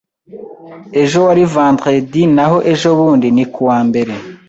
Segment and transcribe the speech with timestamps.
[1.01, 4.13] Ejo wari vendredi naho ejobundi ni kuwa mbere.